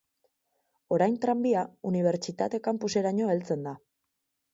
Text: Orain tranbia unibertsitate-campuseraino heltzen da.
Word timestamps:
Orain 0.95 1.17
tranbia 1.25 1.63
unibertsitate-campuseraino 1.89 3.29
heltzen 3.35 3.69
da. 3.71 3.75